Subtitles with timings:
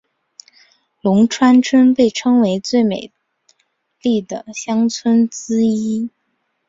[1.01, 3.11] 龙川村被称为最美
[4.01, 6.09] 丽的乡村之一。